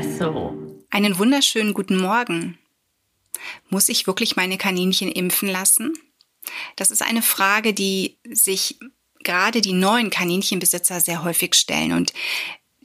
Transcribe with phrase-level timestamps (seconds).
[0.00, 0.56] Espresso.
[0.90, 2.58] Einen wunderschönen guten Morgen.
[3.68, 5.92] Muss ich wirklich meine Kaninchen impfen lassen?
[6.76, 8.78] Das ist eine Frage, die sich
[9.22, 12.14] gerade die neuen Kaninchenbesitzer sehr häufig stellen und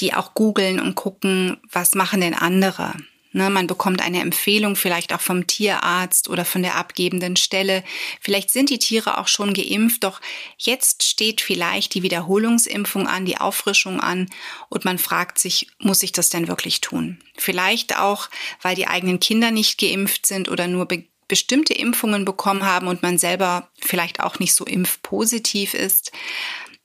[0.00, 2.94] die auch googeln und gucken, was machen denn andere?
[3.36, 7.84] Ne, man bekommt eine Empfehlung vielleicht auch vom Tierarzt oder von der abgebenden Stelle.
[8.18, 10.22] Vielleicht sind die Tiere auch schon geimpft, doch
[10.56, 14.30] jetzt steht vielleicht die Wiederholungsimpfung an, die Auffrischung an
[14.70, 17.18] und man fragt sich, muss ich das denn wirklich tun?
[17.36, 18.30] Vielleicht auch,
[18.62, 23.02] weil die eigenen Kinder nicht geimpft sind oder nur be bestimmte Impfungen bekommen haben und
[23.02, 26.10] man selber vielleicht auch nicht so impfpositiv ist.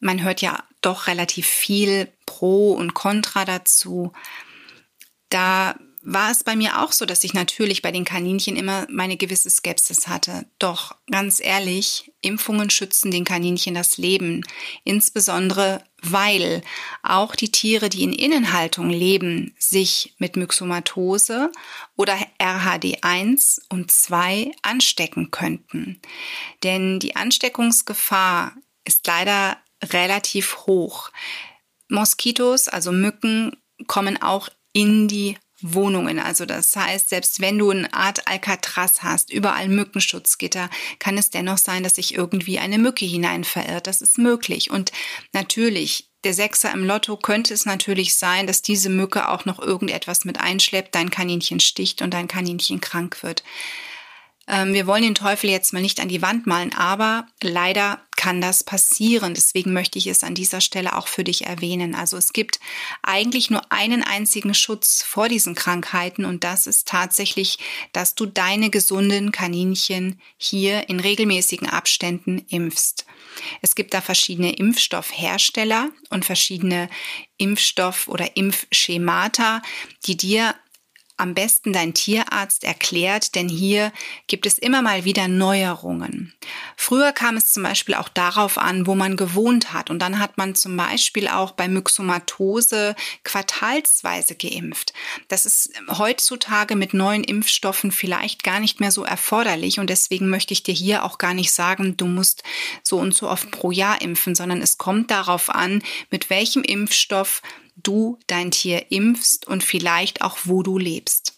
[0.00, 4.12] Man hört ja doch relativ viel Pro und Contra dazu.
[5.28, 9.16] Da war es bei mir auch so, dass ich natürlich bei den Kaninchen immer meine
[9.16, 10.46] gewisse Skepsis hatte.
[10.58, 14.44] Doch ganz ehrlich, Impfungen schützen den Kaninchen das Leben,
[14.84, 16.62] insbesondere weil
[17.02, 21.52] auch die Tiere, die in Innenhaltung leben, sich mit Myxomatose
[21.96, 26.00] oder RHD1 und 2 anstecken könnten.
[26.62, 31.10] Denn die Ansteckungsgefahr ist leider relativ hoch.
[31.88, 33.56] Moskitos, also Mücken,
[33.86, 36.18] kommen auch in die Wohnungen.
[36.18, 41.58] Also das heißt, selbst wenn du eine Art Alcatraz hast, überall Mückenschutzgitter, kann es dennoch
[41.58, 43.86] sein, dass sich irgendwie eine Mücke hinein verirrt.
[43.86, 44.70] Das ist möglich.
[44.70, 44.92] Und
[45.32, 50.24] natürlich, der Sechser im Lotto könnte es natürlich sein, dass diese Mücke auch noch irgendetwas
[50.24, 53.42] mit einschleppt, dein Kaninchen sticht und dein Kaninchen krank wird.
[54.46, 58.42] Ähm, wir wollen den Teufel jetzt mal nicht an die Wand malen, aber leider kann
[58.42, 59.32] das passieren.
[59.32, 61.94] Deswegen möchte ich es an dieser Stelle auch für dich erwähnen.
[61.94, 62.60] Also es gibt
[63.00, 67.58] eigentlich nur einen einzigen Schutz vor diesen Krankheiten und das ist tatsächlich,
[67.92, 73.06] dass du deine gesunden Kaninchen hier in regelmäßigen Abständen impfst.
[73.62, 76.90] Es gibt da verschiedene Impfstoffhersteller und verschiedene
[77.38, 79.62] Impfstoff- oder Impfschemata,
[80.04, 80.54] die dir
[81.20, 83.92] am besten dein Tierarzt erklärt, denn hier
[84.26, 86.32] gibt es immer mal wieder Neuerungen.
[86.76, 90.38] Früher kam es zum Beispiel auch darauf an, wo man gewohnt hat und dann hat
[90.38, 94.92] man zum Beispiel auch bei Myxomatose quartalsweise geimpft.
[95.28, 100.54] Das ist heutzutage mit neuen Impfstoffen vielleicht gar nicht mehr so erforderlich und deswegen möchte
[100.54, 102.42] ich dir hier auch gar nicht sagen, du musst
[102.82, 107.42] so und so oft pro Jahr impfen, sondern es kommt darauf an, mit welchem Impfstoff
[107.82, 111.34] du dein Tier impfst und vielleicht auch wo du lebst.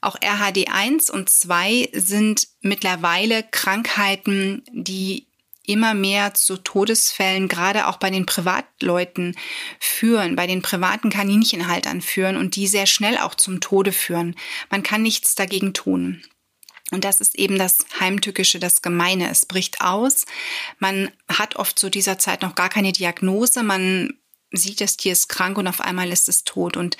[0.00, 5.26] Auch RHD1 und 2 sind mittlerweile Krankheiten, die
[5.62, 9.36] immer mehr zu Todesfällen, gerade auch bei den Privatleuten
[9.78, 14.34] führen, bei den privaten Kaninchenhaltern führen und die sehr schnell auch zum Tode führen.
[14.70, 16.22] Man kann nichts dagegen tun.
[16.90, 19.30] Und das ist eben das Heimtückische, das Gemeine.
[19.30, 20.24] Es bricht aus.
[20.80, 23.62] Man hat oft zu dieser Zeit noch gar keine Diagnose.
[23.62, 24.14] Man
[24.52, 26.76] sieht, das Tier ist krank und auf einmal ist es tot.
[26.76, 26.96] Und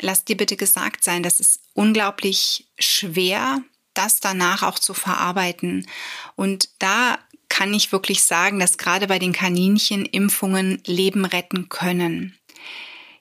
[0.00, 3.62] lass dir bitte gesagt sein, das ist unglaublich schwer,
[3.94, 5.86] das danach auch zu verarbeiten.
[6.34, 7.18] Und da
[7.48, 12.36] kann ich wirklich sagen, dass gerade bei den Kaninchen Impfungen Leben retten können.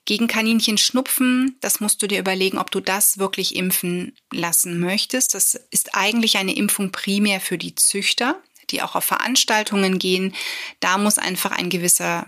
[0.05, 5.33] Gegen Kaninchen Schnupfen, das musst du dir überlegen, ob du das wirklich impfen lassen möchtest.
[5.33, 10.35] Das ist eigentlich eine Impfung primär für die Züchter, die auch auf Veranstaltungen gehen.
[10.79, 12.27] Da muss einfach ein gewisser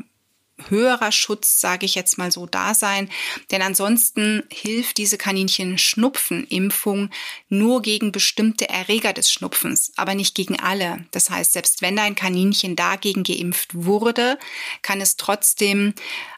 [0.70, 3.10] höherer Schutz, sage ich jetzt mal so, da sein.
[3.52, 7.10] Denn ansonsten hilft diese Kaninchen-Schnupfen-Impfung
[7.50, 11.06] nur gegen bestimmte Erreger des Schnupfens, aber nicht gegen alle.
[11.12, 14.38] Das heißt, selbst wenn dein Kaninchen dagegen geimpft wurde,
[14.82, 15.94] kann es trotzdem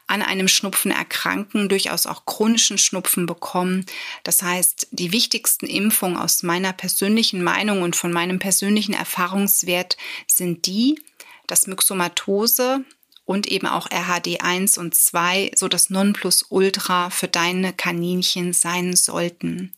[0.06, 3.86] an einem Schnupfen erkranken, durchaus auch chronischen Schnupfen bekommen.
[4.24, 10.66] Das heißt, die wichtigsten Impfungen aus meiner persönlichen Meinung und von meinem persönlichen Erfahrungswert sind
[10.66, 11.00] die,
[11.46, 12.84] dass Myxomatose,
[13.30, 19.72] und eben auch RHD1 und 2 so das Nonplusultra für deine Kaninchen sein sollten.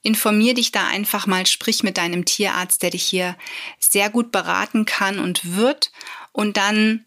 [0.00, 3.36] Informier dich da einfach mal, sprich mit deinem Tierarzt, der dich hier
[3.78, 5.92] sehr gut beraten kann und wird
[6.32, 7.04] und dann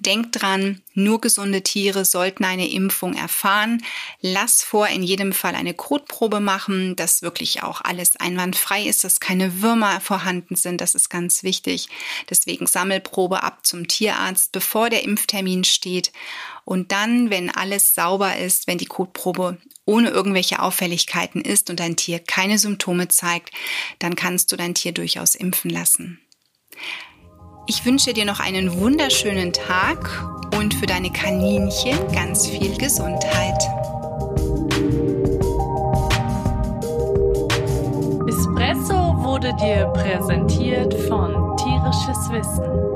[0.00, 3.82] Denk dran, nur gesunde Tiere sollten eine Impfung erfahren.
[4.20, 9.18] Lass vor in jedem Fall eine Kotprobe machen, dass wirklich auch alles einwandfrei ist, dass
[9.18, 10.80] keine Würmer vorhanden sind.
[10.80, 11.88] Das ist ganz wichtig.
[12.30, 16.12] Deswegen Sammelprobe ab zum Tierarzt, bevor der Impftermin steht.
[16.64, 21.96] Und dann, wenn alles sauber ist, wenn die Kotprobe ohne irgendwelche Auffälligkeiten ist und dein
[21.96, 23.50] Tier keine Symptome zeigt,
[23.98, 26.20] dann kannst du dein Tier durchaus impfen lassen.
[27.70, 30.24] Ich wünsche dir noch einen wunderschönen Tag
[30.56, 33.62] und für deine Kaninchen ganz viel Gesundheit.
[38.26, 42.87] Espresso wurde dir präsentiert von Tierisches Wissen.